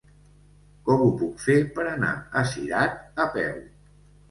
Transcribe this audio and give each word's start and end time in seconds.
Com 0.89 1.03
ho 1.07 1.09
puc 1.19 1.43
fer 1.43 1.59
per 1.77 1.85
anar 1.91 2.11
a 2.43 2.45
Cirat 2.55 3.25
a 3.27 3.31
peu? 3.39 3.57